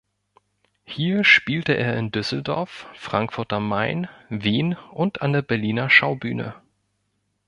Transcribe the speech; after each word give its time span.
Hier 0.83 1.23
spielte 1.23 1.73
er 1.77 1.95
in 1.95 2.09
Düsseldorf, 2.09 2.87
Frankfurt 2.95 3.53
am 3.53 3.67
Main, 3.67 4.09
Wien 4.29 4.75
und 4.91 5.21
an 5.21 5.31
der 5.31 5.43
Berliner 5.43 5.91
Schaubühne. 5.91 6.55